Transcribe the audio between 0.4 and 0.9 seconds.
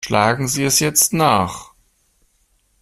Sie es